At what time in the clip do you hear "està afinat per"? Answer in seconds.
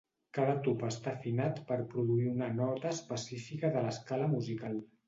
0.87-1.79